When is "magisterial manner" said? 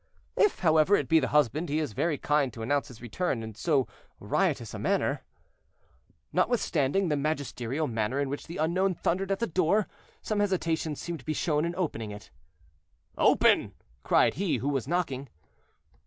7.15-8.19